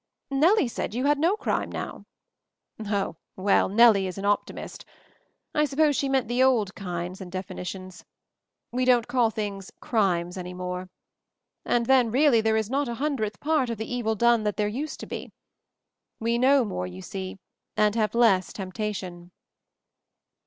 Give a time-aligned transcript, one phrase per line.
[0.31, 2.05] "Nellie said you had no crime now."
[2.87, 4.83] "Oh, well, Nellie is an optimist.
[5.53, 8.03] I sup pose she meant the old kinds and definitions.
[8.71, 10.89] We don't call things 'crimes' any more.
[11.63, 14.67] And then, really, there is not a hundredth part of the evil done that there
[14.67, 15.33] used to be.
[16.19, 17.37] We know more, you see,
[17.77, 19.29] and have less tempta tion."